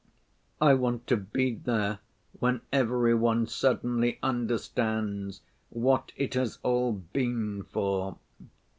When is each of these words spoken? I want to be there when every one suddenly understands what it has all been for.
I 0.59 0.73
want 0.73 1.05
to 1.09 1.15
be 1.17 1.53
there 1.53 1.99
when 2.39 2.61
every 2.73 3.13
one 3.13 3.45
suddenly 3.45 4.17
understands 4.23 5.41
what 5.69 6.11
it 6.17 6.33
has 6.33 6.57
all 6.63 6.93
been 6.93 7.61
for. 7.65 8.17